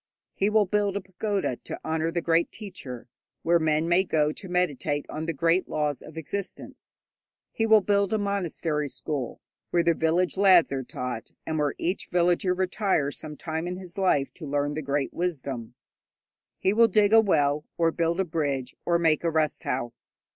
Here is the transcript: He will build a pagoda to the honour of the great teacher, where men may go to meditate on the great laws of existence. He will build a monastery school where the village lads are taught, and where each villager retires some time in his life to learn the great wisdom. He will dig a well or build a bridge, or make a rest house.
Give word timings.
He 0.33 0.49
will 0.49 0.65
build 0.65 0.95
a 0.97 1.01
pagoda 1.01 1.57
to 1.57 1.73
the 1.73 1.87
honour 1.87 2.07
of 2.07 2.15
the 2.15 2.23
great 2.23 2.51
teacher, 2.51 3.07
where 3.43 3.59
men 3.59 3.87
may 3.87 4.03
go 4.03 4.31
to 4.31 4.49
meditate 4.49 5.05
on 5.09 5.27
the 5.27 5.31
great 5.31 5.69
laws 5.69 6.01
of 6.01 6.17
existence. 6.17 6.97
He 7.51 7.67
will 7.67 7.81
build 7.81 8.11
a 8.11 8.17
monastery 8.17 8.89
school 8.89 9.41
where 9.69 9.83
the 9.83 9.93
village 9.93 10.37
lads 10.37 10.71
are 10.71 10.81
taught, 10.81 11.33
and 11.45 11.59
where 11.59 11.75
each 11.77 12.09
villager 12.11 12.55
retires 12.55 13.19
some 13.19 13.37
time 13.37 13.67
in 13.67 13.77
his 13.77 13.95
life 13.95 14.33
to 14.33 14.47
learn 14.47 14.73
the 14.73 14.81
great 14.81 15.13
wisdom. 15.13 15.75
He 16.57 16.73
will 16.73 16.87
dig 16.87 17.13
a 17.13 17.21
well 17.21 17.65
or 17.77 17.91
build 17.91 18.19
a 18.19 18.25
bridge, 18.25 18.75
or 18.83 18.97
make 18.97 19.23
a 19.23 19.29
rest 19.29 19.65
house. 19.65 20.15